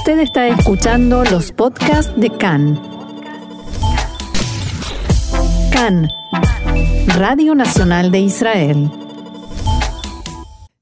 Usted 0.00 0.20
está 0.20 0.48
escuchando 0.48 1.24
los 1.24 1.52
podcasts 1.52 2.10
de 2.16 2.30
CAN. 2.30 2.80
CAN, 5.70 6.08
Radio 7.18 7.54
Nacional 7.54 8.10
de 8.10 8.20
Israel. 8.20 8.90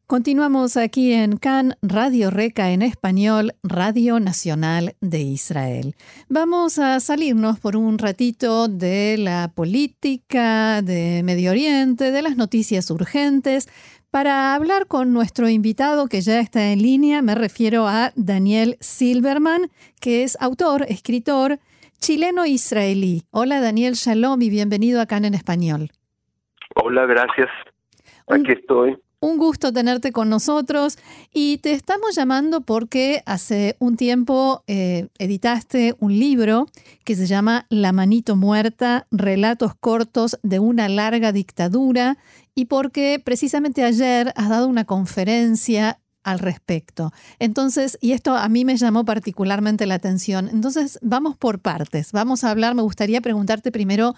Continuamos 0.06 0.76
aquí 0.76 1.12
en 1.12 1.36
CAN, 1.36 1.74
Radio 1.82 2.30
Reca 2.30 2.70
en 2.70 2.80
español, 2.80 3.56
Radio 3.64 4.20
Nacional 4.20 4.95
de 5.00 5.21
Israel. 5.21 5.96
Vamos 6.29 6.79
a 6.79 7.00
salirnos 7.00 7.59
por 7.59 7.77
un 7.77 7.98
ratito 7.98 8.69
de 8.69 9.16
la 9.19 9.53
política, 9.53 10.80
de 10.80 11.23
Medio 11.25 11.50
Oriente, 11.50 12.12
de 12.12 12.23
las 12.23 12.37
noticias 12.37 12.89
urgentes, 12.91 13.69
para 14.11 14.54
hablar 14.54 14.86
con 14.86 15.12
nuestro 15.12 15.48
invitado 15.48 16.06
que 16.06 16.20
ya 16.20 16.40
está 16.40 16.72
en 16.72 16.82
línea, 16.82 17.22
me 17.22 17.34
refiero 17.34 17.86
a 17.86 18.12
Daniel 18.16 18.77
Silverman, 18.80 19.71
que 20.00 20.22
es 20.22 20.36
autor, 20.40 20.86
escritor 20.89 21.58
chileno-israelí. 22.00 23.22
Hola 23.31 23.61
Daniel, 23.61 23.94
shalom 23.94 24.40
y 24.43 24.50
bienvenido 24.50 25.00
acá 25.00 25.18
en 25.18 25.34
español. 25.34 25.90
Hola, 26.75 27.07
gracias. 27.07 27.48
Aquí 28.29 28.53
estoy. 28.53 28.96
Un 29.21 29.36
gusto 29.36 29.72
tenerte 29.72 30.13
con 30.13 30.29
nosotros 30.29 30.96
y 31.35 31.59
te 31.59 31.72
estamos 31.72 32.14
llamando 32.14 32.61
porque 32.61 33.25
hace 33.27 33.75
un 33.81 33.97
tiempo 33.97 34.62
eh, 34.69 35.09
editaste 35.19 35.97
un 35.98 36.17
libro 36.17 36.69
que 37.03 37.17
se 37.17 37.27
llama 37.27 37.67
La 37.69 37.91
manito 37.92 38.36
muerta, 38.36 39.09
relatos 39.11 39.75
cortos 39.75 40.39
de 40.45 40.61
una 40.61 40.89
larga 40.89 41.33
dictadura 41.33 42.17
y 42.55 42.67
porque 42.67 43.20
precisamente 43.25 43.83
ayer 43.83 44.33
has 44.36 44.50
dado 44.50 44.69
una 44.69 44.84
conferencia 44.84 45.98
al 46.23 46.39
respecto. 46.39 47.12
Entonces, 47.41 47.98
y 48.00 48.12
esto 48.12 48.37
a 48.37 48.48
mí 48.48 48.64
me 48.64 48.77
llamó 48.77 49.05
particularmente 49.05 49.87
la 49.87 49.95
atención. 49.95 50.48
Entonces, 50.48 50.98
vamos 51.03 51.37
por 51.37 51.59
partes. 51.59 52.12
Vamos 52.12 52.45
a 52.45 52.51
hablar, 52.51 52.77
me 52.77 52.83
gustaría 52.83 53.20
preguntarte 53.20 53.73
primero 53.73 54.14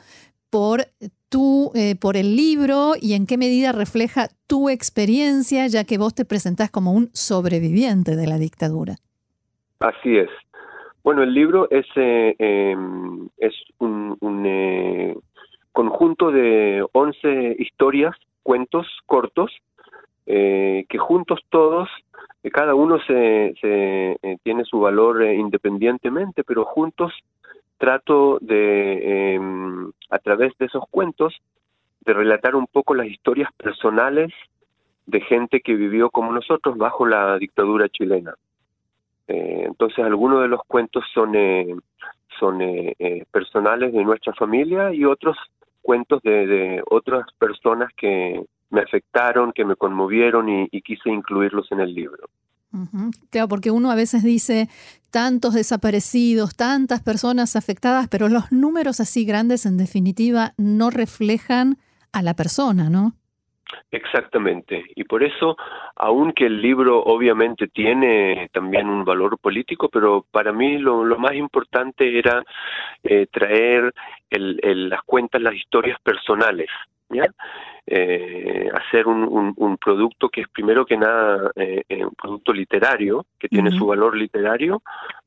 por 0.50 0.92
tú, 1.30 1.70
eh, 1.74 1.94
por 1.98 2.16
el 2.16 2.36
libro 2.36 2.92
y 3.00 3.14
en 3.14 3.26
qué 3.26 3.38
medida 3.38 3.72
refleja 3.72 4.28
tu 4.46 4.68
experiencia, 4.68 5.66
ya 5.68 5.84
que 5.84 5.96
vos 5.96 6.14
te 6.14 6.24
presentás 6.24 6.70
como 6.70 6.92
un 6.92 7.08
sobreviviente 7.14 8.16
de 8.16 8.26
la 8.26 8.36
dictadura. 8.38 8.96
Así 9.78 10.18
es. 10.18 10.28
Bueno, 11.02 11.22
el 11.22 11.32
libro 11.32 11.70
es, 11.70 11.86
eh, 11.96 12.34
em, 12.38 13.28
es 13.38 13.54
un, 13.78 14.18
eh, 14.44 15.16
conjunto 15.72 16.30
de 16.30 16.84
11 16.92 17.56
historias, 17.58 18.14
cuentos 18.42 18.86
cortos, 19.06 19.50
que 20.26 20.98
juntos 20.98 21.40
todos, 21.48 21.88
cada 22.52 22.76
uno 22.76 22.98
se, 23.04 23.52
se 23.60 24.16
tiene 24.44 24.64
su 24.64 24.78
valor 24.78 25.24
independientemente, 25.24 26.44
pero 26.44 26.64
juntos 26.64 27.12
trato 27.80 28.38
de, 28.42 29.34
em, 29.34 29.90
a 30.10 30.18
través 30.18 30.56
de 30.58 30.66
esos 30.66 30.84
cuentos, 30.90 31.34
de 32.02 32.12
relatar 32.12 32.54
un 32.54 32.66
poco 32.66 32.94
las 32.94 33.06
historias 33.06 33.50
personales 33.54 34.30
de 35.06 35.22
gente 35.22 35.60
que 35.62 35.74
vivió 35.74 36.10
como 36.10 36.30
nosotros 36.30 36.76
bajo 36.76 37.06
la 37.06 37.38
dictadura 37.38 37.88
chilena. 37.88 38.34
Eh, 39.28 39.62
entonces 39.64 40.04
algunos 40.04 40.42
de 40.42 40.48
los 40.48 40.60
cuentos 40.66 41.04
son, 41.14 41.34
eh, 41.34 41.74
son 42.38 42.60
eh, 42.60 43.24
personales 43.32 43.94
de 43.94 44.04
nuestra 44.04 44.34
familia 44.34 44.92
y 44.92 45.06
otros 45.06 45.38
cuentos 45.80 46.22
de, 46.22 46.82
otras 46.90 47.32
personas 47.38 47.90
que 47.96 48.44
me 48.68 48.82
afectaron, 48.82 49.52
que 49.52 49.64
me 49.64 49.76
conmovieron 49.76 50.48
y 50.70 50.82
quise 50.82 51.08
incluirlos 51.08 51.72
en 51.72 51.80
el 51.80 51.94
libro. 51.94 52.28
Claro, 53.30 53.48
porque 53.48 53.70
uno 53.70 53.90
a 53.90 53.96
veces 53.96 54.22
dice 54.22 54.68
tantos 55.10 55.54
desaparecidos, 55.54 56.56
tantas 56.56 57.02
personas 57.02 57.56
afectadas, 57.56 58.08
pero 58.08 58.28
los 58.28 58.52
números 58.52 59.00
así 59.00 59.24
grandes 59.24 59.66
en 59.66 59.76
definitiva 59.76 60.52
no 60.56 60.90
reflejan 60.90 61.78
a 62.12 62.22
la 62.22 62.34
persona, 62.34 62.88
¿no? 62.90 63.14
Exactamente. 63.90 64.84
Y 64.94 65.04
por 65.04 65.22
eso, 65.22 65.56
aunque 65.96 66.46
el 66.46 66.60
libro 66.60 67.02
obviamente 67.02 67.68
tiene 67.68 68.48
también 68.52 68.88
un 68.88 69.04
valor 69.04 69.38
político, 69.38 69.88
pero 69.88 70.24
para 70.30 70.52
mí 70.52 70.78
lo, 70.78 71.04
más 71.18 71.34
importante 71.34 72.18
era 72.18 72.42
eh, 73.02 73.26
traer 73.30 73.92
las 74.30 75.02
cuentas, 75.02 75.40
las 75.40 75.54
historias 75.54 76.00
personales, 76.00 76.68
¿ya? 77.10 77.24
eh, 77.86 78.68
hacer 78.72 79.06
un, 79.06 79.54
un, 79.56 79.76
producto 79.76 80.28
que 80.28 80.42
es 80.42 80.48
primero 80.48 80.86
que 80.86 80.96
nada 80.96 81.50
eh, 81.56 81.82
eh, 81.88 82.04
un 82.04 82.14
producto 82.14 82.52
literario, 82.52 83.26
que 83.38 83.48
tiene 83.48 83.70
su 83.72 83.86
valor 83.86 84.16
literario, 84.16 84.82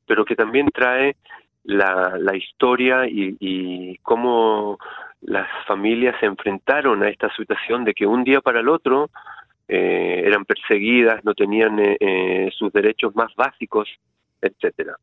pero 0.06 0.24
que 0.24 0.36
también 0.36 0.68
trae 0.72 1.16
la, 1.64 2.16
la 2.18 2.36
historia 2.36 3.06
y, 3.06 3.36
y 3.40 3.98
cómo 3.98 4.78
las 5.22 5.48
familias 5.66 6.16
se 6.20 6.26
enfrentaron 6.26 7.02
a 7.02 7.08
esta 7.08 7.34
situación 7.34 7.84
de 7.84 7.94
que 7.94 8.06
un 8.06 8.24
día 8.24 8.40
para 8.40 8.60
el 8.60 8.68
otro 8.68 9.10
eh, 9.68 10.22
eran 10.24 10.44
perseguidas, 10.44 11.24
no 11.24 11.34
tenían 11.34 11.78
eh, 11.80 12.50
sus 12.56 12.72
derechos 12.72 13.14
más 13.16 13.34
básicos, 13.34 13.88
etcétera. 14.40 14.96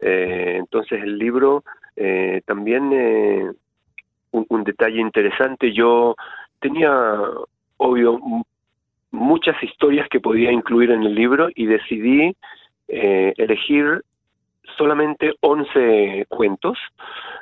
entonces 0.00 1.02
el 1.02 1.18
libro 1.18 1.62
eh, 1.96 2.40
también 2.46 2.90
eh, 2.94 3.50
un, 4.32 4.46
un, 4.48 4.64
detalle 4.64 5.00
interesante. 5.00 5.72
Yo 5.72 6.16
tenía, 6.60 6.90
obvio, 7.76 8.20
muchas 9.10 9.60
historias 9.62 10.08
que 10.08 10.20
podía 10.20 10.52
incluir 10.52 10.90
en 10.90 11.02
el 11.02 11.14
libro 11.14 11.48
y 11.54 11.66
decidí 11.66 12.36
eh, 12.88 13.32
elegir 13.36 14.02
solamente 14.76 15.34
11 15.40 16.26
cuentos, 16.28 16.78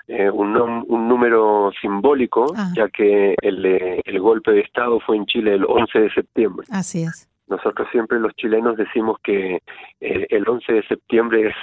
eh, 0.06 0.30
un, 0.30 0.56
un, 0.56 1.08
número 1.08 1.70
simbólico, 1.80 2.52
ah. 2.56 2.70
ya 2.74 2.88
que 2.88 3.34
el, 3.42 3.64
el, 4.04 4.20
golpe 4.20 4.52
de 4.52 4.60
Estado 4.60 4.98
fue 5.00 5.16
en 5.16 5.26
Chile 5.26 5.54
el 5.54 5.64
11 5.64 6.00
de 6.00 6.10
septiembre. 6.10 6.66
Así 6.70 7.02
es. 7.02 7.28
Nosotros 7.48 7.88
siempre 7.90 8.18
los 8.18 8.34
chilenos 8.34 8.76
decimos 8.76 9.18
que 9.22 9.62
eh, 10.00 10.26
el 10.28 10.48
11 10.48 10.72
de 10.72 10.82
septiembre 10.86 11.48
es 11.48 11.54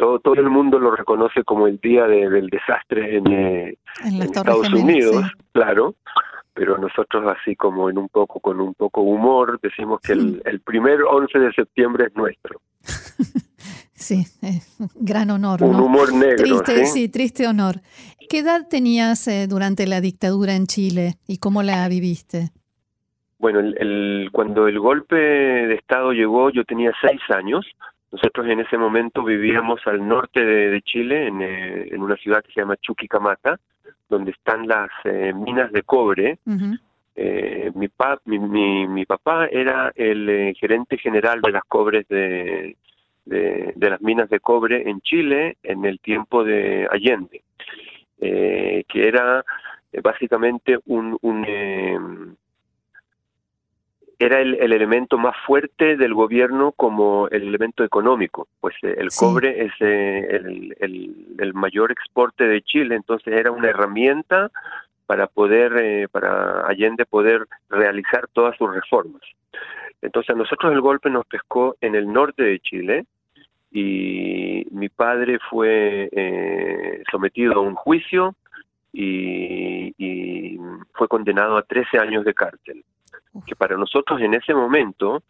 todo, 0.00 0.18
todo 0.18 0.34
el 0.34 0.48
mundo 0.48 0.78
lo 0.78 0.96
reconoce 0.96 1.44
como 1.44 1.66
el 1.66 1.78
día 1.78 2.06
de, 2.06 2.30
del 2.30 2.48
desastre 2.48 3.18
en, 3.18 3.26
eh, 3.30 3.78
en, 4.02 4.22
Estados 4.22 4.72
Unidos, 4.72 5.26
sí. 5.26 5.44
claro, 5.52 5.94
pero 6.54 6.78
nosotros 6.78 7.36
así 7.38 7.54
como 7.54 7.90
en 7.90 7.98
un 7.98 8.08
poco, 8.08 8.40
con 8.40 8.60
un 8.60 8.72
poco 8.72 9.02
humor, 9.02 9.60
decimos 9.62 10.00
que 10.00 10.14
el, 10.14 10.42
el 10.46 10.60
primer 10.60 11.02
11 11.02 11.38
de 11.38 11.52
septiembre 11.52 12.06
es 12.06 12.16
nuestro. 12.16 12.60
Sí, 14.00 14.24
eh, 14.40 14.60
gran 14.94 15.28
honor. 15.30 15.62
Un 15.62 15.72
¿no? 15.72 15.84
humor 15.84 16.14
negro. 16.14 16.36
Triste, 16.38 16.86
¿sí? 16.86 16.92
sí, 16.92 17.08
triste 17.10 17.46
honor. 17.46 17.82
¿Qué 18.30 18.38
edad 18.38 18.66
tenías 18.66 19.28
eh, 19.28 19.46
durante 19.46 19.86
la 19.86 20.00
dictadura 20.00 20.54
en 20.54 20.66
Chile 20.66 21.16
y 21.28 21.36
cómo 21.36 21.62
la 21.62 21.86
viviste? 21.86 22.48
Bueno, 23.38 23.60
el, 23.60 23.76
el, 23.78 24.30
cuando 24.32 24.68
el 24.68 24.78
golpe 24.78 25.16
de 25.16 25.74
Estado 25.74 26.12
llegó 26.12 26.48
yo 26.48 26.64
tenía 26.64 26.92
seis 27.02 27.20
años. 27.28 27.66
Nosotros 28.12 28.46
en 28.48 28.60
ese 28.60 28.76
momento 28.76 29.22
vivíamos 29.22 29.80
al 29.86 30.06
norte 30.06 30.44
de, 30.44 30.70
de 30.70 30.82
Chile, 30.82 31.28
en, 31.28 31.40
eh, 31.42 31.88
en, 31.92 32.02
una 32.02 32.16
ciudad 32.16 32.42
que 32.42 32.52
se 32.52 32.60
llama 32.60 32.76
Chuquicamata, 32.76 33.58
donde 34.08 34.32
están 34.32 34.66
las 34.66 34.90
eh, 35.04 35.32
minas 35.32 35.70
de 35.70 35.82
cobre. 35.82 36.38
Uh 36.44 36.52
-huh. 36.52 36.78
eh, 37.14 37.70
mi, 37.74 37.88
pa, 37.88 38.18
mi, 38.24 38.38
mi, 38.38 38.88
mi, 38.88 39.06
papá 39.06 39.46
era 39.46 39.92
el 39.94 40.28
eh, 40.28 40.54
gerente 40.58 40.98
general 40.98 41.40
de 41.40 41.52
las 41.52 41.62
cobres 41.64 42.08
de, 42.08 42.76
de, 43.26 43.72
de, 43.76 43.90
las 43.90 44.00
minas 44.00 44.28
de 44.28 44.40
cobre 44.40 44.88
en 44.90 45.00
Chile 45.02 45.56
en 45.62 45.84
el 45.84 46.00
tiempo 46.00 46.42
de 46.42 46.88
Allende, 46.90 47.42
eh, 48.20 48.84
que 48.88 49.06
era 49.06 49.44
básicamente 50.02 50.78
un, 50.86 51.16
un 51.22 52.36
era 54.20 54.38
el, 54.42 54.54
el, 54.56 54.74
elemento 54.74 55.16
más 55.16 55.34
fuerte 55.46 55.96
del 55.96 56.12
gobierno 56.12 56.72
como 56.72 57.26
el 57.28 57.42
elemento 57.48 57.84
económico, 57.84 58.48
pues 58.60 58.74
eh, 58.82 58.94
el 58.98 59.10
sí. 59.10 59.24
cobre 59.24 59.64
es 59.64 59.72
eh, 59.80 60.28
el, 60.30 60.76
el, 60.78 61.26
el, 61.38 61.54
mayor 61.54 61.90
exporte 61.90 62.44
de 62.44 62.60
Chile, 62.60 62.96
entonces 62.96 63.32
era 63.32 63.50
una 63.50 63.70
herramienta 63.70 64.50
para 65.06 65.26
poder, 65.26 65.72
eh, 65.78 66.06
para 66.08 66.66
Allende 66.66 67.06
poder 67.06 67.46
realizar 67.70 68.28
todas 68.34 68.54
sus 68.58 68.72
reformas. 68.74 69.22
Entonces 70.02 70.34
a 70.34 70.38
nosotros 70.38 70.70
el 70.70 70.82
golpe 70.82 71.08
nos 71.08 71.24
pescó 71.24 71.76
en 71.80 71.94
el 71.94 72.12
norte 72.12 72.42
de 72.42 72.60
Chile 72.60 73.06
y 73.72 74.66
mi 74.70 74.90
padre 74.90 75.38
fue 75.48 76.10
eh, 76.12 77.02
sometido 77.10 77.54
a 77.54 77.60
un 77.60 77.74
juicio 77.74 78.34
y, 78.92 79.94
y 79.96 80.58
fue 80.92 81.08
condenado 81.08 81.56
a 81.56 81.62
13 81.62 81.98
años 81.98 82.26
de 82.26 82.34
cárcel 82.34 82.84
que 83.46 83.56
para 83.56 83.76
nosotros 83.76 84.20
en 84.20 84.34
ese 84.34 84.54
momento 84.54 85.22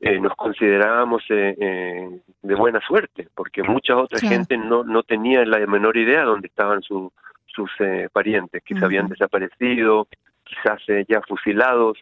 eh, 0.00 0.18
nos 0.18 0.34
considerábamos 0.34 1.22
eh, 1.28 1.54
eh, 1.58 2.20
de 2.42 2.54
buena 2.54 2.80
suerte, 2.80 3.28
porque 3.34 3.62
mucha 3.62 3.96
otra 3.96 4.18
claro. 4.18 4.36
gente 4.36 4.56
no, 4.56 4.82
no 4.82 5.02
tenía 5.02 5.44
la 5.44 5.58
menor 5.66 5.96
idea 5.96 6.24
dónde 6.24 6.48
estaban 6.48 6.80
su, 6.82 7.12
sus 7.46 7.70
eh, 7.80 8.08
parientes, 8.12 8.62
que 8.64 8.74
uh 8.74 8.76
-huh. 8.76 8.80
se 8.80 8.84
habían 8.86 9.08
desaparecido, 9.08 10.08
quizás 10.44 10.80
eh, 10.88 11.04
ya 11.08 11.20
fusilados. 11.22 11.98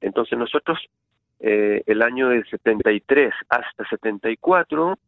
Entonces 0.00 0.38
nosotros, 0.38 0.78
eh, 1.40 1.82
el 1.86 2.02
año 2.02 2.28
del 2.28 2.44
73 2.46 3.32
hasta 3.48 3.88
74, 3.88 4.98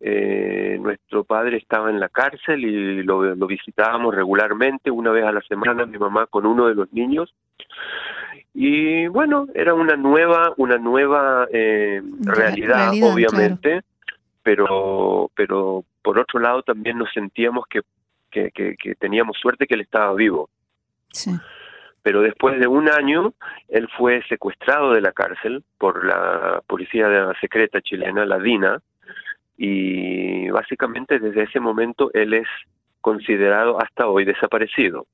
eh, 0.00 0.76
nuestro 0.80 1.24
padre 1.24 1.56
estaba 1.56 1.90
en 1.90 2.00
la 2.00 2.08
cárcel 2.08 2.64
y 2.64 3.02
lo, 3.02 3.46
visitábamos 3.46 4.14
regularmente, 4.14 4.90
una 4.90 5.10
vez 5.10 5.24
a 5.24 5.32
la 5.32 5.40
semana, 5.42 5.86
mi 5.86 5.98
mamá 5.98 6.26
con 6.26 6.46
uno 6.46 6.66
de 6.66 6.74
los 6.74 6.92
niños. 6.92 7.34
Y 8.52 9.06
bueno, 9.08 9.46
era 9.54 9.74
una 9.74 9.96
nueva, 9.96 10.52
una 10.56 10.76
nueva 10.78 11.48
eh, 11.50 12.02
realidad, 12.20 12.92
obviamente, 13.02 13.82
pero, 14.42 15.30
pero 15.34 15.84
por 16.02 16.18
otro 16.18 16.38
lado 16.38 16.62
también 16.62 16.98
nos 16.98 17.10
sentíamos 17.12 17.64
que, 17.66 17.80
que, 18.30 18.50
que, 18.52 18.94
teníamos 18.96 19.38
suerte 19.38 19.66
que 19.66 19.74
él 19.74 19.80
estaba 19.80 20.12
vivo. 20.14 20.50
Pero 22.02 22.20
después 22.20 22.60
de 22.60 22.66
un 22.66 22.90
año, 22.90 23.32
él 23.68 23.88
fue 23.96 24.22
secuestrado 24.28 24.92
de 24.92 25.00
la 25.00 25.12
cárcel 25.12 25.64
por 25.78 26.04
la 26.04 26.62
policía 26.66 27.32
secreta 27.40 27.80
chilena, 27.80 28.26
la 28.26 28.38
DINA, 28.38 28.82
y 29.56 30.48
básicamente 30.50 31.18
desde 31.18 31.44
ese 31.44 31.60
momento 31.60 32.10
él 32.12 32.34
es 32.34 32.48
considerado 33.00 33.80
hasta 33.80 34.08
hoy 34.08 34.24
desaparecido. 34.24 35.06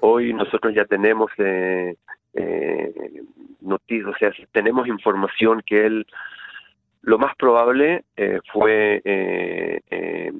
Hoy 0.00 0.34
nosotros 0.34 0.74
ya 0.74 0.84
tenemos 0.84 1.30
eh, 1.38 1.96
eh, 2.34 3.22
noticias, 3.62 4.14
o 4.14 4.18
sea, 4.18 4.30
tenemos 4.52 4.86
información 4.86 5.62
que 5.64 5.86
él, 5.86 6.06
lo 7.02 7.18
más 7.18 7.34
probable 7.36 8.04
eh, 8.16 8.40
fue 8.52 9.00
eh, 9.04 10.32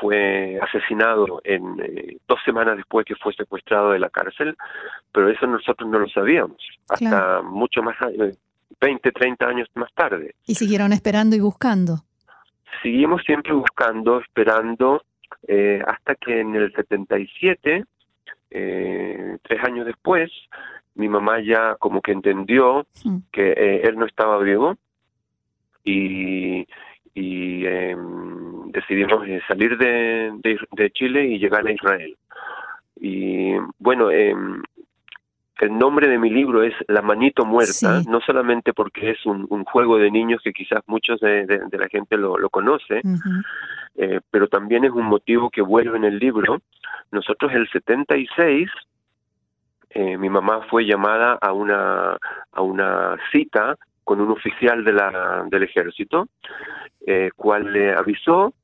fue 0.00 0.58
asesinado 0.60 1.40
en 1.44 1.76
dos 2.26 2.40
semanas 2.44 2.76
después 2.76 3.06
que 3.06 3.14
fue 3.14 3.32
secuestrado 3.32 3.92
de 3.92 4.00
la 4.00 4.10
cárcel, 4.10 4.56
pero 5.12 5.30
eso 5.30 5.46
nosotros 5.46 5.88
no 5.88 6.00
lo 6.00 6.08
sabíamos. 6.08 6.58
Hasta 6.88 7.42
mucho 7.42 7.80
más 7.80 7.96
20, 8.84 9.12
30 9.12 9.46
años 9.46 9.68
más 9.74 9.90
tarde. 9.94 10.34
Y 10.46 10.56
siguieron 10.56 10.92
esperando 10.92 11.34
y 11.34 11.40
buscando. 11.40 12.04
Seguimos 12.82 13.22
siempre 13.22 13.54
buscando, 13.54 14.20
esperando, 14.20 15.02
eh, 15.48 15.80
hasta 15.86 16.14
que 16.16 16.40
en 16.40 16.54
el 16.54 16.70
77, 16.74 17.84
eh, 18.50 19.38
tres 19.42 19.64
años 19.64 19.86
después, 19.86 20.30
mi 20.96 21.08
mamá 21.08 21.40
ya 21.40 21.76
como 21.76 22.02
que 22.02 22.12
entendió 22.12 22.86
que 23.32 23.52
eh, 23.52 23.80
él 23.84 23.96
no 23.96 24.04
estaba 24.04 24.38
vivo 24.40 24.76
y, 25.82 26.66
y 27.14 27.66
em, 27.66 28.70
decidimos 28.70 29.26
salir 29.48 29.78
de, 29.78 30.30
de, 30.72 30.90
Chile 30.90 31.24
y 31.26 31.38
llegar 31.38 31.66
a 31.66 31.72
Israel. 31.72 32.16
Y 33.00 33.54
bueno, 33.78 34.10
eh, 34.10 34.34
el 35.60 35.78
nombre 35.78 36.08
de 36.08 36.18
mi 36.18 36.30
libro 36.30 36.62
es 36.62 36.74
La 36.88 37.02
manito 37.02 37.44
muerta, 37.44 38.02
no 38.08 38.20
solamente 38.20 38.72
porque 38.72 39.10
es 39.10 39.24
un, 39.26 39.46
juego 39.64 39.98
de 39.98 40.10
niños 40.10 40.40
que 40.42 40.52
quizás 40.52 40.82
muchos 40.86 41.20
de, 41.20 41.46
la 41.70 41.88
gente 41.88 42.16
lo, 42.16 42.48
conoce, 42.50 43.02
eh, 43.96 44.20
pero 44.30 44.48
también 44.48 44.84
es 44.84 44.90
un 44.90 45.06
motivo 45.06 45.50
que 45.50 45.62
vuelve 45.62 45.96
en 45.96 46.04
el 46.04 46.18
libro. 46.18 46.60
Nosotros 47.12 47.52
el 47.52 47.68
76, 47.70 48.68
eh, 49.90 50.18
mi 50.18 50.28
mamá 50.28 50.62
fue 50.68 50.84
llamada 50.84 51.38
a 51.40 51.52
una, 51.52 52.16
a 52.52 52.62
una 52.62 53.16
cita 53.30 53.76
con 54.02 54.20
un 54.20 54.30
oficial 54.30 54.84
de 54.84 54.92
la, 54.92 55.44
del 55.48 55.62
ejército, 55.62 56.28
eh, 57.06 57.30
cual 57.36 57.72
le 57.72 57.94
avisó 57.94 58.54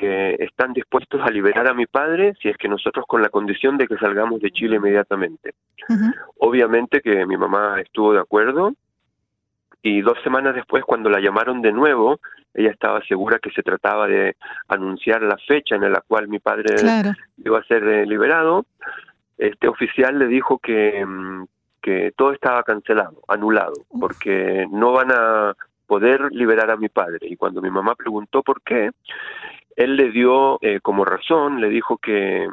que 0.00 0.34
están 0.38 0.72
dispuestos 0.72 1.20
a 1.20 1.30
liberar 1.30 1.68
a 1.68 1.74
mi 1.74 1.84
padre 1.84 2.32
si 2.40 2.48
es 2.48 2.56
que 2.56 2.68
nosotros 2.68 3.04
con 3.06 3.20
la 3.20 3.28
condición 3.28 3.76
de 3.76 3.86
que 3.86 3.98
salgamos 3.98 4.40
de 4.40 4.50
Chile 4.50 4.76
inmediatamente. 4.76 5.52
Obviamente 6.38 7.02
que 7.02 7.26
mi 7.26 7.36
mamá 7.36 7.78
estuvo 7.82 8.14
de 8.14 8.20
acuerdo 8.20 8.72
y 9.82 10.00
dos 10.00 10.18
semanas 10.24 10.54
después 10.54 10.84
cuando 10.84 11.10
la 11.10 11.20
llamaron 11.20 11.60
de 11.60 11.72
nuevo, 11.72 12.18
ella 12.54 12.70
estaba 12.70 13.02
segura 13.02 13.38
que 13.38 13.50
se 13.50 13.62
trataba 13.62 14.06
de 14.06 14.36
anunciar 14.68 15.22
la 15.22 15.36
fecha 15.36 15.74
en 15.74 15.92
la 15.92 16.00
cual 16.00 16.28
mi 16.28 16.38
padre 16.38 16.76
iba 17.36 17.58
a 17.58 17.64
ser 17.64 17.84
eh, 17.84 18.06
liberado. 18.06 18.64
Este 19.36 19.68
oficial 19.68 20.18
le 20.18 20.28
dijo 20.28 20.58
que, 20.58 21.04
mm, 21.04 21.44
que 21.82 22.12
todo 22.16 22.32
estaba 22.32 22.62
cancelado, 22.62 23.20
anulado, 23.28 23.74
porque 24.00 24.66
no 24.70 24.92
van 24.92 25.12
a 25.12 25.54
poder 25.86 26.32
liberar 26.32 26.70
a 26.70 26.76
mi 26.76 26.88
padre. 26.88 27.26
Y 27.28 27.36
cuando 27.36 27.60
mi 27.60 27.70
mamá 27.70 27.94
preguntó 27.94 28.42
por 28.42 28.62
qué, 28.62 28.90
él 29.80 29.96
le 29.96 30.10
dio 30.10 30.58
eh, 30.60 30.80
como 30.82 31.06
razón, 31.06 31.58
le 31.58 31.70
dijo 31.70 31.96
que 31.96 32.46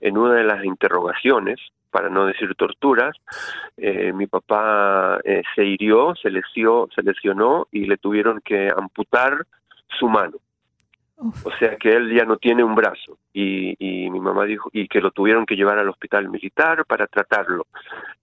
en 0.00 0.16
una 0.16 0.34
de 0.34 0.44
las 0.44 0.64
interrogaciones, 0.64 1.60
para 1.90 2.08
no 2.08 2.24
decir 2.24 2.54
torturas, 2.54 3.14
eh, 3.76 4.14
mi 4.14 4.26
papá 4.26 5.20
eh, 5.24 5.42
se 5.54 5.66
hirió, 5.66 6.14
se, 6.14 6.30
lesió, 6.30 6.88
se 6.94 7.02
lesionó 7.02 7.68
y 7.70 7.84
le 7.84 7.98
tuvieron 7.98 8.40
que 8.42 8.70
amputar 8.74 9.44
su 9.98 10.08
mano. 10.08 10.38
O 11.18 11.50
sea 11.58 11.76
que 11.76 11.90
él 11.90 12.14
ya 12.16 12.24
no 12.24 12.38
tiene 12.38 12.64
un 12.64 12.74
brazo 12.74 13.18
y, 13.34 13.76
y, 13.78 14.08
mi 14.08 14.20
mamá 14.20 14.46
dijo 14.46 14.70
y 14.72 14.88
que 14.88 15.02
lo 15.02 15.10
tuvieron 15.10 15.44
que 15.44 15.56
llevar 15.56 15.78
al 15.78 15.90
hospital 15.90 16.30
militar 16.30 16.86
para 16.86 17.06
tratarlo. 17.06 17.66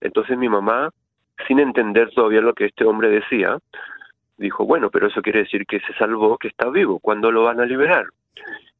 Entonces 0.00 0.36
mi 0.36 0.48
mamá, 0.48 0.90
sin 1.46 1.60
entender 1.60 2.10
todavía 2.10 2.40
lo 2.40 2.54
que 2.54 2.64
este 2.64 2.84
hombre 2.84 3.08
decía, 3.08 3.56
dijo, 4.36 4.64
bueno, 4.64 4.90
pero 4.90 5.06
eso 5.06 5.22
quiere 5.22 5.44
decir 5.44 5.64
que 5.64 5.78
se 5.78 5.92
salvó, 5.94 6.38
que 6.38 6.48
está 6.48 6.68
vivo, 6.70 6.98
¿cuándo 6.98 7.30
lo 7.30 7.44
van 7.44 7.60
a 7.60 7.66
liberar? 7.66 8.06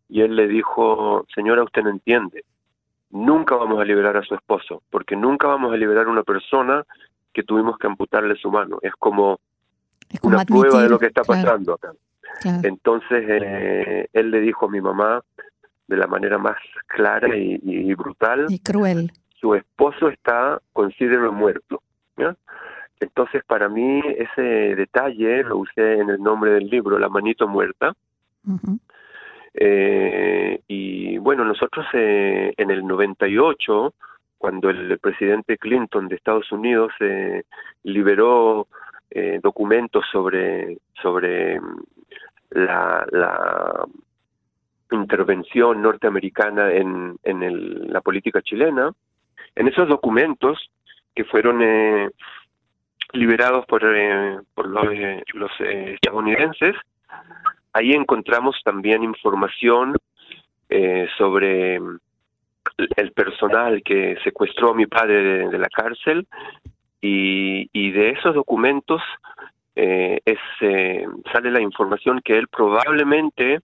Y 0.09 0.23
él 0.23 0.37
le 0.37 0.49
dijo, 0.49 1.27
señora, 1.35 1.63
usted 1.63 1.83
no 1.83 1.91
entiende, 1.91 2.45
nunca 3.11 3.57
vamos 3.57 3.81
a 3.81 3.85
liberar 3.85 4.17
a 4.17 4.23
su 4.23 4.35
esposo, 4.35 4.83
porque 4.91 5.17
nunca 5.17 5.47
vamos 5.47 5.73
a 5.73 5.77
liberar 5.77 6.07
a 6.07 6.11
una 6.11 6.23
persona 6.23 6.85
que 7.33 7.43
tuvimos 7.43 7.79
que 7.79 7.87
amputarle 7.87 8.37
su 8.37 8.51
mano. 8.51 8.79
Es 8.83 8.93
como, 8.99 9.39
una 10.23 10.45
prueba 10.45 10.83
de 10.83 10.89
lo 10.89 10.99
que 10.99 11.07
está 11.07 11.23
pasando 11.23 11.75
acá. 11.75 11.93
Entonces 12.63 13.25
eh, 13.29 14.07
él 14.13 14.31
le 14.31 14.41
dijo 14.41 14.67
a 14.67 14.71
mi 14.71 14.81
mamá 14.81 15.23
de 15.87 15.97
la 15.97 16.07
manera 16.07 16.39
más 16.39 16.57
clara 16.87 17.37
y, 17.37 17.95
brutal 17.95 18.47
y 18.49 18.59
cruel. 18.61 19.11
Su 19.41 19.55
esposo 19.55 20.09
está 20.09 20.61
considero 20.73 21.33
muerto. 21.33 21.83
Entonces 23.01 23.43
para 23.45 23.69
mí 23.69 24.03
ese 24.19 24.43
detalle 24.43 25.45
lo 25.45 25.59
usé 25.59 26.01
en 26.01 26.11
el 26.11 26.21
nombre 26.21 26.53
del 26.53 26.69
libro, 26.69 26.99
La 26.99 27.09
manito 27.09 27.47
muerta. 27.47 27.95
Eh, 29.55 30.61
y 30.69 31.19
bueno, 31.19 31.45
nosotros 31.45 31.87
eh, 31.93 32.53
en 32.57 32.71
el 32.71 32.87
98, 32.87 33.95
cuando 34.37 34.71
el 34.71 34.99
presidente 34.99 35.59
Clinton 35.59 36.09
de 36.09 36.17
Estados 36.17 36.51
Unidos 36.53 36.93
eh, 37.01 37.43
liberó 37.83 38.69
eh, 39.11 39.41
documentos 39.43 40.05
sobre, 40.13 40.79
sobre 41.03 41.61
mm, 41.61 41.83
la, 42.51 43.07
la 43.11 43.87
intervención 44.91 45.83
norteamericana 45.83 46.71
en, 46.73 47.19
en 47.23 47.43
el, 47.43 47.93
la 47.93 48.01
política 48.01 48.43
chilena, 48.43 48.93
en 49.55 49.69
esos 49.69 49.89
documentos 49.89 50.71
que 51.15 51.25
fueron 51.25 51.61
eh, 51.63 52.11
liberados 53.13 53.67
por, 53.67 53.83
eh, 53.85 54.39
por 54.55 54.69
los, 54.69 54.87
los 55.35 55.51
estadounidenses, 55.61 56.77
Ahí 57.79 57.93
encontramos 57.93 58.57
también 58.65 59.05
información 59.05 59.95
eh, 60.69 61.07
sobre 61.17 61.77
el 61.77 63.13
personal 63.15 63.83
que 63.85 64.17
secuestró 64.25 64.71
a 64.71 64.75
mi 64.75 64.87
padre 64.87 65.49
de, 65.49 65.59
la 65.59 65.69
cárcel 65.69 66.27
y, 67.01 67.91
de 67.93 68.11
esos 68.11 68.35
documentos 68.35 69.01
eh, 69.77 70.19
es, 70.25 70.39
eh, 70.61 71.07
sale 71.33 71.53
la 71.53 71.61
información 71.61 72.21
que 72.25 72.37
él 72.37 72.49
probablemente 72.49 73.61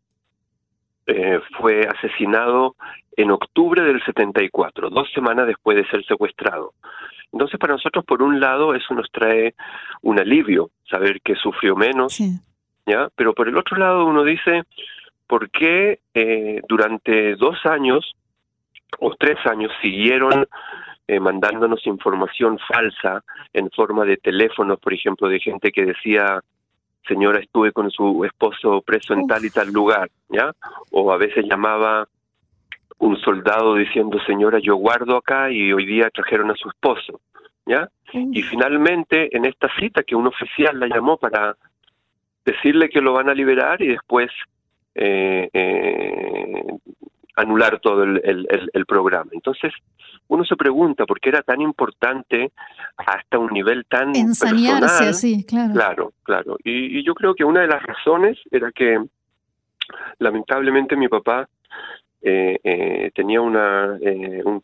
fue 1.59 1.81
asesinado 1.81 2.77
en 3.17 3.33
octubre 3.33 3.83
del 3.83 4.03
74, 4.05 4.91
dos 4.91 5.11
semanas 5.13 5.49
después 5.49 5.77
de 5.77 5.87
ser 5.89 6.05
secuestrado. 6.07 6.73
Entonces 7.33 7.59
para 7.59 7.75
nosotros, 7.75 8.05
por 8.05 8.23
un 8.23 8.39
lado, 8.39 8.77
eso 8.77 8.95
nos 8.95 9.11
trae 9.11 9.55
un 10.03 10.21
alivio, 10.21 10.71
saber 10.89 11.21
que 11.21 11.35
sufrió 11.35 11.75
menos, 11.75 12.17
¿ya? 12.87 13.09
Pero 13.15 13.35
por 13.35 13.49
el 13.49 13.57
otro 13.57 13.77
lado 13.77 14.07
uno 14.07 14.25
dice, 14.25 14.63
¿por 15.27 15.51
qué 15.51 16.01
eh, 16.15 16.61
durante 16.69 17.37
dos 17.37 17.65
años 17.65 18.15
o 18.99 19.15
tres 19.17 19.39
años 19.47 19.73
siguieron 19.83 20.47
eh, 21.07 21.21
mandándonos 21.21 21.87
información 21.87 22.59
falsa 22.59 23.23
en 23.53 23.71
forma 23.71 24.05
de 24.05 24.17
teléfonos, 24.17 24.81
por 24.81 24.95
ejemplo, 24.95 25.29
de 25.29 25.41
gente 25.41 25.71
que 25.71 25.85
decía, 25.85 26.41
señora, 27.07 27.41
estuve 27.41 27.73
con 27.73 27.91
su 27.91 28.25
esposo 28.25 28.81
preso 28.81 29.13
en 29.13 29.27
tal 29.27 29.45
y 29.45 29.51
tal 29.51 29.71
lugar, 29.71 30.09
¿ya? 30.31 30.53
O 30.91 31.13
a 31.13 31.19
veces 31.19 31.45
llamaba 31.47 32.09
un 32.99 33.19
soldado 33.19 33.75
diciendo, 33.75 34.19
señora, 34.27 34.59
yo 34.61 34.77
guardo 34.77 35.17
acá 35.17 35.51
y 35.51 35.73
hoy 35.73 35.85
día 35.85 36.09
trajeron 36.11 36.51
a 36.51 36.55
su 36.55 36.69
esposo, 36.69 37.21
¿ya? 37.67 37.89
Y 38.13 38.43
finalmente, 38.43 39.37
en 39.37 39.45
esta 39.45 39.69
cita 39.79 40.05
que 40.05 40.15
un 40.15 40.29
oficial 40.29 40.79
la 40.79 40.87
llamó 40.87 41.17
para 41.17 41.57
decirle 42.45 42.89
que 42.89 43.01
lo 43.01 43.13
van 43.13 43.29
a 43.29 43.35
liberar 43.35 43.81
y 43.83 43.89
después 43.89 44.31
eh, 44.95 45.49
eh, 45.53 46.65
anular 47.37 47.81
todo 47.81 48.05
el, 48.05 48.87
programa. 48.87 49.31
Entonces, 49.33 49.73
uno 50.29 50.45
se 50.45 50.57
pregunta 50.57 51.05
por 51.05 51.21
qué 51.21 51.31
era 51.31 51.43
tan 51.43 51.61
importante 51.61 52.53
hasta 52.97 53.39
un 53.39 53.53
nivel 53.53 53.85
tan 53.87 54.15
ensañarse 54.15 55.09
así, 55.09 55.45
claro. 55.45 55.73
Claro, 55.73 56.13
claro. 56.23 56.57
Y, 56.65 57.03
yo 57.03 57.15
creo 57.15 57.35
que 57.35 57.45
una 57.45 57.63
de 57.63 57.67
las 57.67 57.83
razones 57.83 58.39
era 58.51 58.71
que 58.73 58.99
lamentablemente 60.19 60.97
mi 60.97 61.09
papá 61.09 61.49
eh, 62.23 62.59
eh, 62.63 63.11
tenía 63.15 63.41
una, 63.41 63.99
eh, 64.01 64.43
un 64.45 64.63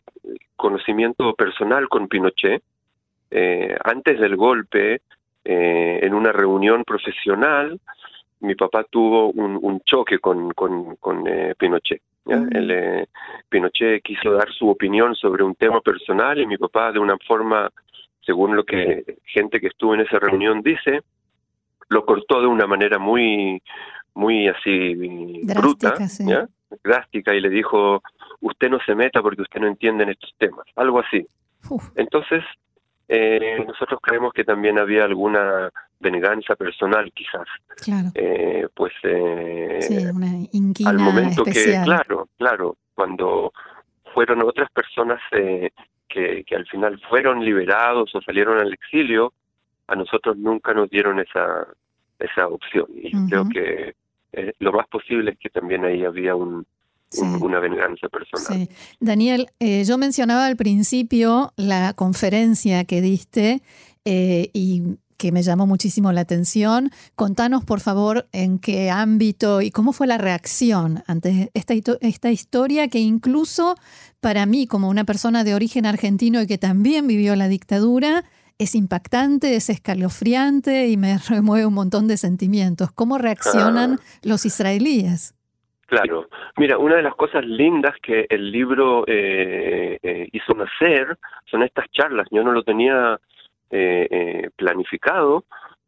conocimiento 0.55 1.33
personal 1.35 1.87
con 1.89 2.07
Pinochet. 2.07 2.63
antes 3.83 4.19
del 4.19 4.35
golpe, 4.35 5.01
en 5.43 6.13
una 6.13 6.31
reunión 6.31 6.83
profesional, 6.83 7.79
mi 8.41 8.55
papá 8.55 8.83
tuvo 8.89 9.31
un, 9.31 9.81
choque 9.81 10.19
con, 10.19 10.51
con, 10.51 10.97
Pinochet. 11.57 12.01
El, 12.27 13.07
Pinochet 13.49 14.03
quiso 14.03 14.33
dar 14.33 14.51
su 14.51 14.69
opinión 14.69 15.15
sobre 15.15 15.43
un 15.43 15.55
tema 15.55 15.81
personal 15.81 16.39
y 16.39 16.47
mi 16.47 16.57
papá 16.57 16.91
de 16.91 16.99
una 16.99 17.17
forma, 17.27 17.69
según 18.25 18.55
lo 18.55 18.63
que 18.63 19.17
gente 19.25 19.59
que 19.59 19.67
estuvo 19.67 19.93
en 19.93 20.01
esa 20.01 20.19
reunión 20.19 20.61
dice, 20.61 21.01
lo 21.89 22.05
cortó 22.05 22.41
de 22.41 22.47
una 22.47 22.67
manera 22.67 22.97
muy 22.99 23.61
muy 24.13 24.47
así 24.47 24.95
bruta, 25.43 25.95
drástica 26.83 27.33
y 27.33 27.41
le 27.41 27.49
dijo, 27.49 28.01
usted 28.41 28.69
no 28.69 28.79
se 28.85 28.95
meta 28.95 29.21
porque 29.21 29.41
usted 29.41 29.61
no 29.61 29.67
entiende 29.67 30.03
en 30.03 30.09
estos 30.09 30.33
temas, 30.37 30.65
algo 30.75 30.99
así. 30.99 31.25
Entonces, 31.95 32.43
eh, 33.13 33.63
nosotros 33.67 33.99
creemos 34.01 34.31
que 34.33 34.43
también 34.43 34.79
había 34.79 35.03
alguna 35.03 35.69
venganza 35.99 36.55
personal 36.55 37.11
quizás. 37.13 37.47
Claro. 37.83 38.09
Eh, 38.15 38.67
pues 38.73 38.93
eh, 39.03 39.79
sí, 39.81 39.97
una 40.05 40.89
al 40.89 40.97
momento 40.97 41.43
que, 41.43 41.79
claro, 41.83 42.29
claro, 42.37 42.77
cuando 42.95 43.51
fueron 44.13 44.41
otras 44.43 44.69
personas 44.71 45.19
que, 45.29 46.43
que 46.45 46.55
al 46.55 46.65
final 46.67 46.99
fueron 47.09 47.43
liberados 47.43 48.13
o 48.15 48.21
salieron 48.21 48.59
al 48.59 48.73
exilio, 48.73 49.33
a 49.87 49.95
nosotros 49.95 50.37
nunca 50.37 50.73
nos 50.73 50.89
dieron 50.89 51.19
esa 51.19 51.67
esa 52.21 52.47
opción. 52.47 52.87
Y 52.95 53.11
creo 53.27 53.49
que 53.49 53.95
eh, 54.33 54.53
lo 54.59 54.71
más 54.71 54.87
posible 54.87 55.31
es 55.31 55.39
que 55.39 55.49
también 55.49 55.83
ahí 55.85 56.05
había 56.05 56.35
un, 56.35 56.65
una 57.19 57.59
venganza 57.59 58.07
personal. 58.09 58.69
Daniel, 58.99 59.47
eh, 59.59 59.83
yo 59.83 59.97
mencionaba 59.97 60.45
al 60.45 60.55
principio 60.55 61.53
la 61.57 61.93
conferencia 61.93 62.85
que 62.85 63.01
diste 63.01 63.61
eh, 64.05 64.49
y 64.53 64.97
que 65.17 65.31
me 65.31 65.43
llamó 65.43 65.67
muchísimo 65.67 66.11
la 66.11 66.21
atención. 66.21 66.89
Contanos, 67.15 67.63
por 67.63 67.79
favor, 67.79 68.27
en 68.31 68.57
qué 68.57 68.89
ámbito 68.89 69.61
y 69.61 69.69
cómo 69.69 69.93
fue 69.93 70.07
la 70.07 70.17
reacción 70.17 71.03
ante 71.05 71.51
esta, 71.53 71.75
esta 72.01 72.31
historia 72.31 72.87
que 72.87 72.99
incluso 72.99 73.75
para 74.19 74.47
mí, 74.47 74.65
como 74.65 74.89
una 74.89 75.03
persona 75.03 75.43
de 75.43 75.53
origen 75.53 75.85
argentino 75.85 76.41
y 76.41 76.47
que 76.47 76.57
también 76.57 77.05
vivió 77.05 77.35
la 77.35 77.49
dictadura, 77.49 78.23
es 78.57 78.75
impactante, 78.75 79.55
es 79.55 79.69
escalofriante 79.69 80.87
y 80.87 80.97
me 80.97 81.17
remueve 81.27 81.65
un 81.65 81.73
montón 81.73 82.07
de 82.07 82.17
sentimientos. 82.17 82.91
¿Cómo 82.91 83.17
reaccionan 83.17 83.99
ah. 83.99 84.03
los 84.23 84.45
israelíes? 84.45 85.35
Claro, 85.91 86.29
mira, 86.55 86.77
una 86.77 86.95
de 86.95 87.01
las 87.01 87.15
cosas 87.15 87.45
lindas 87.45 87.93
que 88.01 88.25
el 88.29 88.49
libro 88.49 89.03
eh, 89.07 89.99
eh, 90.01 90.29
hizo 90.31 90.53
nacer 90.53 91.17
son 91.43 91.63
estas 91.63 91.91
charlas. 91.91 92.29
Yo 92.31 92.43
no 92.43 92.53
lo 92.53 92.63
tenía 92.63 93.19
eh, 93.69 94.49
planificado, 94.55 95.43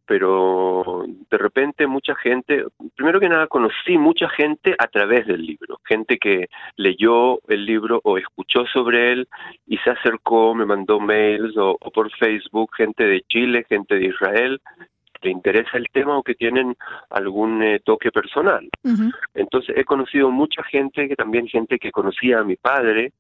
pero 0.06 1.06
de 1.08 1.38
repente 1.38 1.88
mucha 1.88 2.16
gente, 2.16 2.66
primero 2.96 3.22
que 3.22 3.30
nada 3.30 3.48
conocí 3.48 3.98
mucha 3.98 4.28
gente 4.28 4.76
a 4.78 4.88
través 4.88 5.26
del 5.26 5.46
libro, 5.46 5.80
gente 5.86 6.18
que 6.18 6.50
leyó 6.76 7.40
el 7.48 7.66
libro 7.66 8.02
o 8.04 8.18
escuchó 8.18 8.66
sobre 8.66 9.14
él 9.14 9.30
y 9.68 9.78
se 9.78 9.92
acercó, 9.92 10.54
me 10.54 10.66
mandó 10.66 11.00
mails 11.00 11.56
o, 11.56 11.78
por 11.94 12.12
Facebook, 12.18 12.76
gente 12.76 13.06
de 13.06 13.22
Chile, 13.22 13.66
gente 13.70 13.96
de 13.96 14.08
Israel, 14.08 14.60
le 15.24 15.32
interesa 15.32 15.78
el 15.78 15.88
tema 15.92 16.18
o 16.18 16.24
que 16.24 16.36
tienen 16.36 16.76
algún 17.10 17.64
eh, 17.64 17.80
toque 17.80 18.12
personal. 18.12 18.68
Entonces 19.34 19.76
he 19.78 19.86
conocido 19.86 20.30
mucha 20.32 20.64
gente, 20.64 21.08
que 21.08 21.16
también 21.16 21.48
gente 21.48 21.80
que 21.80 21.92
conocía 21.92 22.40
a 22.40 22.44
mi 22.44 22.56
padre, 22.56 23.12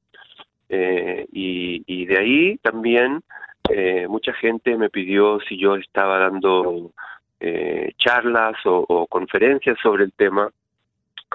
eh, 0.70 1.26
y, 1.32 1.84
y 1.86 2.06
de 2.06 2.18
ahí 2.18 2.58
también 2.58 3.22
eh, 3.70 4.08
mucha 4.08 4.34
gente 4.34 4.78
me 4.78 4.90
pidió 4.90 5.40
si 5.48 5.58
yo 5.58 5.76
estaba 5.76 6.20
dando 6.20 6.92
eh, 7.40 7.94
charlas 7.98 8.56
o, 8.66 9.08
conferencias 9.08 9.78
sobre 9.82 10.04
el 10.04 10.14
tema. 10.14 10.50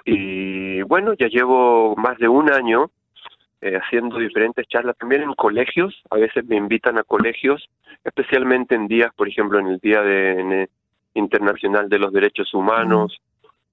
Y 0.05 0.83
bueno, 0.83 1.15
ya 1.15 1.29
llevo 1.29 1.97
más 1.97 2.19
de 2.19 2.29
un 2.29 2.53
año 2.53 2.91
eh, 3.61 3.77
haciendo 3.77 4.19
diferentes 4.19 4.67
charlas 4.69 4.97
también 4.97 5.23
en 5.23 5.35
colegios. 5.35 6.03
A 6.11 6.17
veces 6.17 6.45
me 6.47 6.57
invitan 6.57 6.99
a 6.99 7.03
colegios, 7.03 7.69
especialmente 8.05 8.75
en 8.75 8.89
días, 8.89 9.13
por 9.15 9.29
ejemplo, 9.29 9.59
en 9.59 9.67
el 9.69 9.79
Día 9.79 10.03
de, 10.03 10.69
Internacional 11.15 11.89
de 11.89 11.99
los 11.99 12.13
Derechos 12.13 12.53
Humanos. 12.55 13.21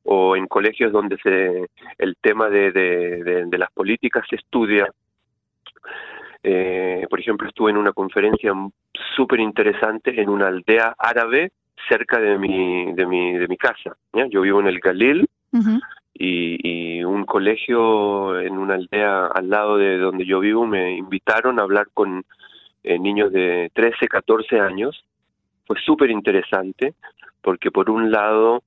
o 0.07 0.35
en 0.35 0.45
colegios 0.45 0.91
donde 0.91 1.17
se 1.17 1.67
el 1.97 2.15
tema 2.21 2.47
de, 2.47 2.71
de 2.71 3.57
las 3.57 3.71
políticas 3.71 4.23
se 4.29 4.35
estudia 4.35 4.87
eh, 6.47 7.07
por 7.09 7.19
ejemplo, 7.19 7.47
estuve 7.47 7.71
en 7.71 7.77
una 7.77 7.91
conferencia 7.91 8.53
súper 9.15 9.39
interesante 9.39 10.21
en 10.21 10.29
una 10.29 10.45
aldea 10.47 10.93
árabe 10.95 11.51
cerca 11.89 12.19
de 12.19 12.37
mi, 12.37 12.93
de 12.93 13.07
mi, 13.07 13.35
de 13.35 13.47
mi 13.47 13.57
casa. 13.57 13.97
Yo 14.29 14.41
vivo 14.41 14.59
en 14.59 14.67
el 14.67 14.79
Galil 14.79 15.27
y, 16.15 17.03
un 17.03 17.25
colegio 17.25 18.39
en 18.39 18.57
una 18.57 18.75
aldea 18.75 19.27
al 19.27 19.49
lado 19.49 19.77
de 19.77 19.97
donde 19.97 20.25
yo 20.25 20.39
vivo 20.39 20.65
me 20.65 20.97
invitaron 20.97 21.59
a 21.59 21.63
hablar 21.63 21.87
con 21.93 22.25
eh, 22.83 22.97
niños 22.99 23.31
de 23.31 23.71
13, 23.73 24.07
14 24.07 24.59
años. 24.59 25.05
Fue 25.65 25.77
súper 25.79 26.09
interesante 26.09 26.93
porque 27.41 27.71
por 27.71 27.89
un 27.89 28.11
lado 28.11 28.63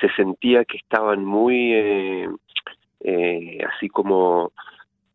se 0.00 0.08
sentía 0.14 0.64
que 0.64 0.76
estaban 0.76 1.24
muy 1.24 1.72
eh, 1.72 2.28
así 3.66 3.88
como 3.88 4.52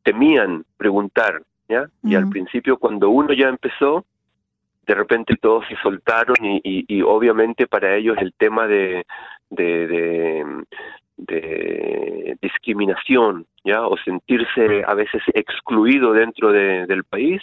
temían 0.03 0.65
preguntar 0.77 1.43
y 2.03 2.15
al 2.15 2.29
principio 2.29 2.77
cuando 2.77 3.09
uno 3.09 3.31
ya 3.33 3.47
empezó, 3.47 4.05
de 4.87 4.95
repente 4.95 5.35
todos 5.39 5.65
se 5.67 5.75
soltaron 5.83 6.35
y, 6.41 7.01
obviamente 7.03 7.67
para 7.67 7.95
ellos 7.95 8.17
el 8.19 8.33
tema 8.33 8.65
de, 8.65 9.05
de, 9.51 10.43
discriminación, 12.41 13.45
¿ya? 13.63 13.85
O 13.85 13.97
sentirse 13.97 14.83
a 14.85 14.93
veces 14.93 15.21
excluido 15.33 16.13
dentro 16.13 16.51
del 16.51 17.03
país, 17.03 17.41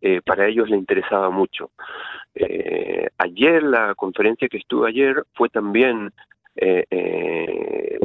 eh, 0.00 0.20
para 0.24 0.46
ellos 0.46 0.68
le 0.68 0.76
interesaba 0.76 1.30
mucho. 1.30 1.70
Eh, 2.34 3.08
ayer, 3.18 3.62
la 3.62 3.94
conferencia 3.94 4.48
que 4.48 4.58
estuve 4.58 4.88
ayer 4.88 5.24
fue 5.34 5.48
también 5.48 6.12
eh, 6.56 7.98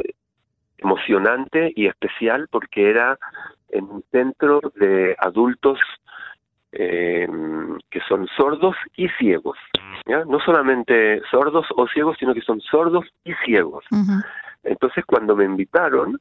emocionante 0.78 1.72
y 1.74 1.86
especial 1.86 2.48
porque 2.50 2.90
era 2.90 3.18
en 3.70 3.84
un 3.84 4.04
centro 4.10 4.60
de 4.76 5.16
adultos 5.18 5.78
eh, 6.72 7.28
que 7.90 8.00
son 8.08 8.26
sordos 8.36 8.76
y 8.96 9.08
ciegos. 9.18 9.58
¿ya? 10.06 10.24
No 10.24 10.40
solamente 10.40 11.20
sordos 11.30 11.66
o 11.76 11.86
ciegos, 11.88 12.16
sino 12.18 12.34
que 12.34 12.40
son 12.40 12.60
sordos 12.60 13.06
y 13.24 13.32
ciegos. 13.44 13.84
Entonces, 14.64 15.04
cuando 15.04 15.36
me 15.36 15.44
invitaron, 15.44 16.18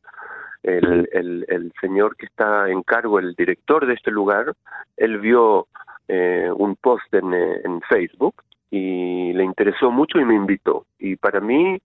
el, 0.64 1.10
el, 1.12 1.74
señor 1.82 2.16
que 2.16 2.28
está 2.28 2.70
en 2.70 2.84
cargo, 2.84 3.20
el 3.20 3.34
director 3.36 3.86
de 3.86 3.94
este 3.94 4.12
lugar, 4.12 4.54
él 4.98 5.20
vio 5.20 5.68
eh, 6.08 6.50
un 6.56 6.76
post 6.76 7.14
en, 7.14 7.34
en 7.34 7.82
Facebook 7.82 8.36
y 8.70 9.34
le 9.34 9.44
interesó 9.44 9.92
mucho 9.92 10.20
y 10.20 10.26
me 10.26 10.36
invitó. 10.36 10.86
Y 11.00 11.16
para 11.16 11.40
mí 11.40 11.82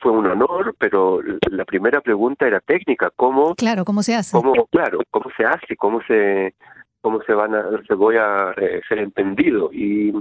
fue 0.00 0.12
un 0.12 0.26
honor, 0.26 0.74
pero 0.78 1.20
la 1.50 1.64
primera 1.64 2.00
pregunta 2.00 2.46
era 2.46 2.60
técnica, 2.60 3.10
¿cómo? 3.14 3.54
Claro, 3.54 3.84
¿cómo 3.84 4.02
se 4.02 4.14
hace? 4.14 4.36
Cómo, 4.36 4.66
claro, 4.66 5.00
¿cómo 5.10 5.30
se 5.36 5.44
hace? 5.44 5.76
¿Cómo 5.76 6.02
se, 6.02 6.54
cómo 7.00 7.22
se 7.22 7.32
van 7.32 7.54
a, 7.54 7.64
se 7.86 7.94
voy 7.94 8.16
a 8.16 8.52
eh, 8.56 8.80
ser 8.88 8.98
entendido? 8.98 9.70
Y 9.72 10.12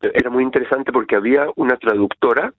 era 0.00 0.30
muy 0.30 0.42
interesante 0.42 0.92
porque 0.92 1.16
había 1.16 1.46
una 1.56 1.76
traductora 1.76 2.52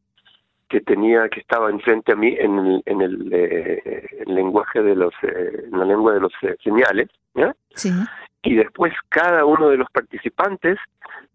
que 0.71 0.79
tenía, 0.79 1.27
que 1.27 1.41
estaba 1.41 1.69
enfrente 1.69 2.13
a 2.13 2.15
mí 2.15 2.33
en 2.39 2.57
el, 2.57 2.83
en 2.85 3.01
el, 3.01 3.29
eh, 3.33 4.23
lenguaje 4.25 4.81
de 4.81 4.95
los, 4.95 5.13
eh, 5.21 5.65
en 5.65 5.77
la 5.77 5.83
lengua 5.83 6.13
de 6.13 6.21
los 6.21 6.31
señales, 6.63 7.09
¿ya? 7.33 7.53
Sí. 7.75 7.91
Y 8.43 8.55
después 8.55 8.93
cada 9.09 9.43
uno 9.43 9.67
de 9.67 9.75
los 9.75 9.91
participantes 9.91 10.77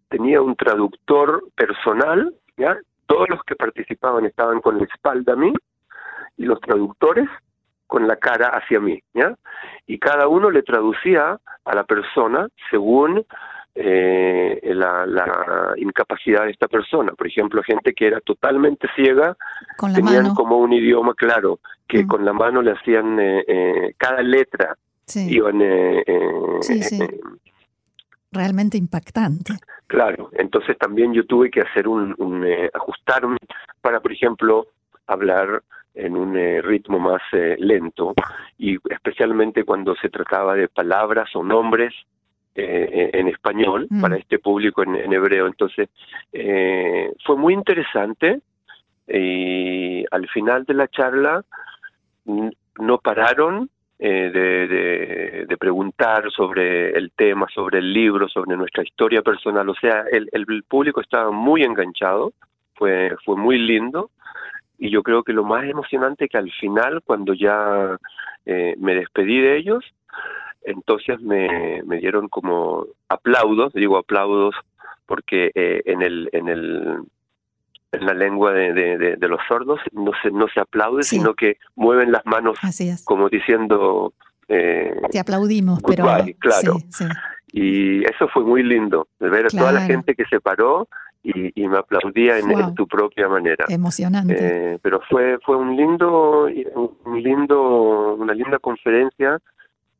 tenía 0.09 0.41
un 0.41 0.55
traductor 0.55 1.43
personal, 1.55 2.33
¿ya? 2.57 2.77
todos 3.05 3.29
los 3.29 3.43
que 3.43 3.55
participaban 3.55 4.25
estaban 4.25 4.59
con 4.59 4.79
la 4.79 4.85
espalda 4.85 5.33
a 5.33 5.35
mí 5.35 5.53
y 6.37 6.45
los 6.45 6.59
traductores 6.59 7.29
con 7.85 8.07
la 8.07 8.15
cara 8.15 8.49
hacia 8.49 8.79
mí, 8.79 8.99
¿ya? 9.13 9.35
Y 9.85 9.99
cada 9.99 10.27
uno 10.27 10.49
le 10.49 10.63
traducía 10.63 11.39
a 11.63 11.75
la 11.75 11.83
persona 11.83 12.47
según 12.71 13.23
eh, 13.79 14.59
la, 14.73 15.73
incapacidad 15.77 16.45
de 16.45 16.51
esta 16.51 16.67
persona. 16.67 17.11
Por 17.13 17.27
ejemplo, 17.27 17.61
gente 17.63 17.93
que 17.93 18.07
era 18.07 18.19
totalmente 18.21 18.87
ciega 18.95 19.37
tenían 19.93 20.33
como 20.33 20.57
un 20.57 20.73
idioma 20.73 21.13
claro, 21.13 21.59
que 21.87 22.03
mm. 22.03 22.07
con 22.07 22.25
la 22.25 22.33
mano 22.33 22.61
le 22.61 22.71
hacían 22.71 23.19
eh, 23.19 23.43
eh, 23.47 23.93
cada 23.97 24.23
letra, 24.23 24.75
iban 25.15 25.61
sí, 26.61 26.81
sí 26.83 26.99
realmente 28.31 28.77
impactante. 28.77 29.53
Claro, 29.87 30.29
entonces 30.33 30.77
también 30.77 31.13
yo 31.13 31.25
tuve 31.25 31.49
que 31.49 31.61
hacer 31.61 31.87
un, 31.87 32.43
eh, 32.45 32.69
ajustarme 32.73 33.37
para, 33.81 33.99
por 33.99 34.11
ejemplo, 34.11 34.67
hablar 35.07 35.63
en 35.93 36.15
un 36.15 36.35
ritmo 36.61 36.99
más 36.99 37.21
lento 37.57 38.13
y 38.57 38.77
especialmente 38.91 39.63
cuando 39.63 39.95
se 39.95 40.09
trataba 40.09 40.53
de 40.53 40.67
palabras 40.67 41.35
o 41.35 41.43
nombres 41.43 41.93
en 42.57 43.27
español 43.27 43.87
mm. 43.89 44.01
para 44.01 44.17
este 44.17 44.39
público 44.39 44.83
en, 44.83 45.13
hebreo. 45.13 45.47
Entonces, 45.47 45.89
fue 46.31 47.35
muy 47.35 47.53
interesante 47.53 48.41
y 49.07 50.03
al 50.11 50.27
final 50.29 50.65
de 50.65 50.73
la 50.73 50.87
charla 50.87 51.43
no 52.25 52.97
pararon 52.99 53.69
eh, 53.99 55.45
de, 55.47 55.57
preguntar 55.57 56.29
sobre 56.31 56.91
el 56.91 57.11
tema, 57.13 57.47
sobre 57.51 57.79
el 57.79 57.91
libro, 57.91 58.29
sobre 58.29 58.55
nuestra 58.55 58.83
historia 58.83 59.23
personal. 59.23 59.67
O 59.69 59.73
sea, 59.73 60.03
el, 60.11 60.29
el, 60.31 60.63
público 60.63 61.01
estaba 61.01 61.31
muy 61.31 61.63
enganchado, 61.63 62.33
fue, 62.75 63.15
fue 63.25 63.35
muy 63.35 63.57
lindo. 63.57 64.11
Y 64.77 64.91
yo 64.91 65.01
creo 65.01 65.23
que 65.23 65.33
lo 65.33 65.43
más 65.43 65.63
emocionante 65.65 66.25
es 66.25 66.31
que 66.31 66.37
al 66.37 66.51
final, 66.51 67.01
cuando 67.03 67.33
ya 67.33 67.97
eh, 68.45 68.75
me 68.77 68.93
despedí 68.93 69.39
de 69.41 69.57
ellos, 69.57 69.83
entonces 70.63 71.19
me, 71.21 71.81
me 71.83 71.97
dieron 71.97 72.27
como 72.27 72.85
aplaudos, 73.09 73.73
digo 73.73 73.97
aplaudos 73.97 74.55
porque 75.07 75.51
eh, 75.55 75.81
en 75.85 76.01
el 76.03 76.29
en 76.33 76.47
el 76.49 76.99
en 77.93 78.05
la 78.05 78.13
lengua 78.13 78.51
de, 78.51 78.73
de, 78.73 79.27
los 79.27 79.39
sordos 79.47 79.79
no 79.93 80.11
se 80.21 80.29
no 80.29 80.47
se 80.53 80.59
aplaude 80.59 81.03
sino 81.03 81.33
que 81.33 81.57
mueven 81.75 82.11
las 82.11 82.25
manos 82.25 82.59
como 83.05 83.29
diciendo 83.29 84.13
eh, 84.49 84.93
te 85.09 85.19
aplaudimos 85.19 85.79
pero 85.87 86.03
claro. 86.37 86.77
y 87.53 88.03
eso 88.03 88.27
fue 88.27 88.43
muy 88.43 88.61
lindo 88.61 89.07
de 89.19 89.29
ver 89.29 89.45
a 89.45 89.49
toda 89.49 89.71
la 89.71 89.81
gente 89.81 90.15
que 90.15 90.25
se 90.25 90.41
paró 90.41 90.87
y, 91.23 91.67
me 91.67 91.77
aplaudía 91.77 92.37
en, 92.37 92.73
tu 92.73 92.87
propia 92.87 93.27
manera. 93.27 93.65
Emocionante. 93.67 94.37
Eh, 94.39 94.79
pero 94.81 95.01
fue 95.09 95.37
fue 95.39 95.57
un 95.57 95.75
lindo 95.75 96.45
un 96.45 97.21
lindo 97.21 98.15
una 98.15 98.33
linda 98.33 98.59
conferencia 98.59 99.37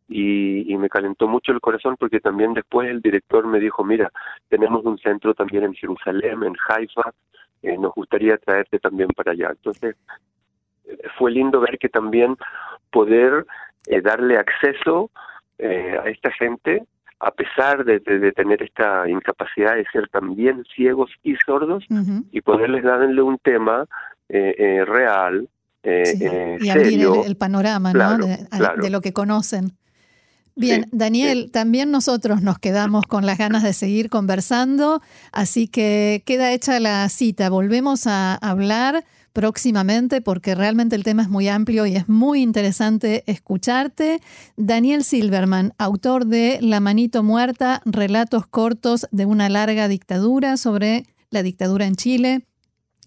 y, 0.08 0.72
y, 0.72 0.78
me 0.78 0.90
calentó 0.90 1.28
mucho 1.28 1.52
el 1.52 1.60
corazón 1.60 1.96
porque 2.00 2.20
también 2.20 2.54
después 2.54 2.90
el 2.90 3.02
director 3.02 3.46
me 3.46 3.60
dijo, 3.60 3.84
mira, 3.84 4.12
tenemos 4.48 4.86
un 4.86 4.98
centro 4.98 5.34
también 5.34 5.64
en 5.64 5.74
Jerusalén, 5.74 6.44
en 6.44 6.56
Haifa, 6.70 7.14
eh, 7.64 7.78
nos 7.78 7.94
gustaría 7.94 8.38
traerte 8.38 8.80
también 8.80 9.10
para 9.10 9.32
allá. 9.32 9.50
Entonces, 9.50 9.96
eh, 10.86 10.98
fue 11.18 11.32
lindo 11.32 11.60
ver 11.60 11.78
que 11.80 11.90
también 11.90 12.38
poder 12.92 13.46
eh, 13.88 14.02
darle 14.02 14.38
acceso 14.38 15.12
a 15.60 16.08
esta 16.08 16.32
gente, 16.34 16.84
a 17.20 17.32
pesar 17.32 17.84
de, 17.84 18.00
tener 18.00 18.62
esta 18.62 19.10
incapacidad 19.10 19.76
de 19.76 19.86
ser 19.92 20.08
también 20.10 20.64
ciegos 20.76 21.10
y 21.24 21.36
sordos, 21.38 21.84
y 22.32 22.42
poderles 22.42 22.84
darle 22.84 23.24
un 23.24 23.40
tema 23.40 23.88
real, 24.30 25.50
y 25.84 26.70
abrir 26.70 27.08
el, 27.26 27.38
panorama 27.38 27.92
de, 27.92 28.90
lo 28.92 29.02
que 29.02 29.14
conocen. 29.14 29.72
Bien, 30.58 30.88
Daniel, 30.92 31.52
también 31.52 31.92
nosotros 31.92 32.42
nos 32.42 32.58
quedamos 32.58 33.06
con 33.06 33.28
las 33.28 33.38
ganas 33.38 33.62
de 33.62 33.74
seguir 33.74 34.10
conversando, 34.10 35.04
así 35.32 35.68
que 35.68 36.24
queda 36.26 36.52
hecha 36.52 36.80
la 36.80 37.08
cita. 37.10 37.52
Volvemos 37.52 38.08
a 38.08 38.34
hablar 38.36 39.06
próximamente 39.34 40.20
porque 40.20 40.56
realmente 40.56 40.96
el 40.96 41.04
tema 41.04 41.22
es 41.22 41.30
muy 41.30 41.48
amplio 41.48 41.86
y 41.86 41.96
es 41.96 42.10
muy 42.10 42.42
interesante 42.42 43.24
escucharte. 43.28 44.20
Daniel 44.56 45.04
Silverman, 45.04 45.74
autor 45.78 46.26
de 46.26 46.58
La 46.60 46.80
manito 46.80 47.22
muerta, 47.22 47.84
relatos 47.86 48.48
cortos 48.48 49.08
de 49.12 49.26
una 49.26 49.50
larga 49.50 49.88
dictadura 49.88 50.58
sobre 50.58 51.06
la 51.30 51.44
dictadura 51.44 51.86
en 51.86 51.96
Chile. 51.96 52.48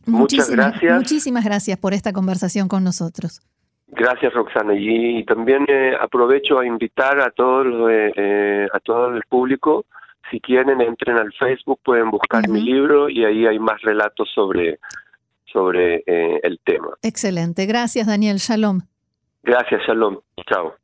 Muchas 0.06 0.48
gracias. 0.50 0.96
Muchísimas 0.96 1.44
gracias 1.44 1.78
por 1.78 1.94
esta 1.94 2.12
conversación 2.12 2.68
con 2.68 2.84
nosotros. 2.84 3.40
Gracias, 3.92 4.32
Roxana. 4.32 4.74
Y, 4.76 5.24
también 5.24 5.64
eh, 5.68 5.94
aprovecho 6.00 6.58
a 6.58 6.66
invitar 6.66 7.20
a 7.20 7.30
todos 7.30 7.90
eh, 7.90 8.12
eh, 8.16 8.68
a 8.72 8.80
todo 8.80 9.14
el 9.14 9.22
público, 9.28 9.84
si 10.30 10.40
quieren, 10.40 10.80
entren 10.80 11.18
al 11.18 11.32
Facebook, 11.32 11.80
pueden 11.84 12.10
buscar 12.10 12.48
mi 12.48 12.60
libro 12.60 13.08
y 13.08 13.24
ahí 13.24 13.46
hay 13.46 13.58
más 13.58 13.80
relatos 13.82 14.30
sobre, 14.32 14.78
sobre 15.44 16.04
el 16.06 16.60
tema. 16.64 16.90
Excelente. 17.02 17.66
Gracias, 17.66 18.06
Daniel. 18.06 18.36
Shalom. 18.36 18.80
Gracias, 19.42 19.82
Shalom. 19.86 20.18
Chao. 20.48 20.74